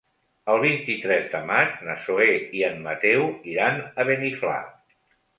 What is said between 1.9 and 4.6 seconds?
Zoè i en Mateu iran a Beniflà.